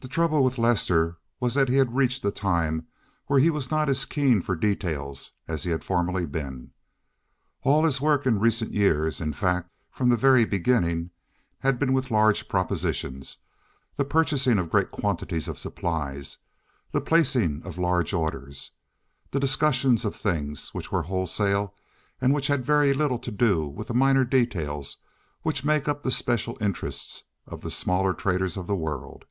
[0.00, 2.86] The trouble with Lester was that he had reached the time
[3.26, 6.70] where he was not as keen for details as he had formerly been.
[7.64, 13.38] All his work in recent years—in fact, from the very beginning—had been with large propositions,
[13.96, 16.38] the purchasing of great quantities of supplies,
[16.92, 18.70] the placing of large orders,
[19.32, 21.74] the discussion of things which were wholesale
[22.20, 24.98] and which had very little to do with the minor details
[25.42, 29.24] which make up the special interests of the smaller traders of the world.